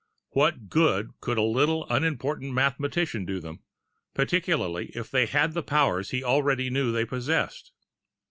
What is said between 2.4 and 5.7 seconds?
mathematician do them particularly if they had the